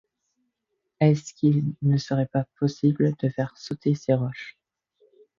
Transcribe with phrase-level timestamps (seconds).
[0.99, 4.57] Est-ce qu’il ne serait pas possible de faire sauter ces roches?